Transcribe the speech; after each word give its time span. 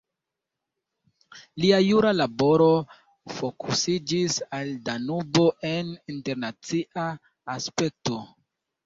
Lia 1.63 1.81
jura 1.87 2.13
laboro 2.15 2.69
fokusiĝis 3.33 4.39
al 4.61 4.71
Danubo 4.89 5.45
en 5.73 5.93
internacia 6.15 7.05
aspekto. 7.59 8.19